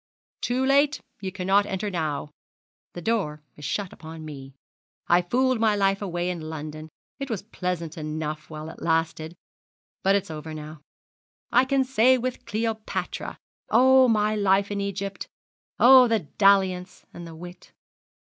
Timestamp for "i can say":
11.51-12.17